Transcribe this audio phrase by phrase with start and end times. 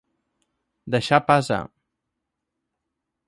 [0.95, 1.61] Deixar pas a.